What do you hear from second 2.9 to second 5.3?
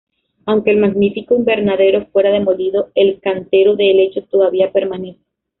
el cantero de helechos todavía permanece.